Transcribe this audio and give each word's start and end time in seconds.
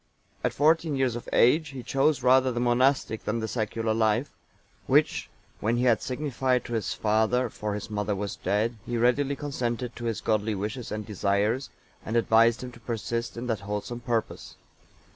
(893) 0.43 0.49
At 0.49 0.57
fourteen 0.57 0.95
years 0.95 1.15
of 1.15 1.29
age 1.31 1.69
he 1.69 1.83
chose 1.83 2.23
rather 2.23 2.51
the 2.51 2.59
monastic 2.59 3.23
than 3.23 3.37
the 3.39 3.47
secular 3.47 3.93
life; 3.93 4.31
which, 4.87 5.29
when 5.59 5.77
he 5.77 5.83
had 5.83 6.01
signified 6.01 6.65
to 6.65 6.73
his 6.73 6.91
father, 6.91 7.51
for 7.51 7.75
his 7.75 7.91
mother 7.91 8.15
was 8.15 8.35
dead, 8.35 8.77
he 8.83 8.97
readily 8.97 9.35
consented 9.35 9.95
to 9.95 10.05
his 10.05 10.19
godly 10.19 10.55
wishes 10.55 10.91
and 10.91 11.05
desires, 11.05 11.69
and 12.03 12.15
advised 12.15 12.63
him 12.63 12.71
to 12.71 12.79
persist 12.79 13.37
in 13.37 13.45
that 13.45 13.59
wholesome 13.59 13.99
purpose. 13.99 14.55